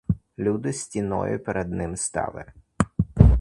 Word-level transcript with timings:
Люди 0.39 0.73
стіною 0.73 1.39
перед 1.43 1.71
ним 1.71 1.95
стояли. 1.95 2.45